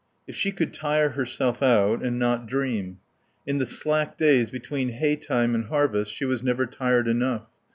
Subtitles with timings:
[0.25, 2.97] If she could tire herself out, and not dream.
[3.45, 7.43] In the slack days between hay time and harvest she was never tired enough.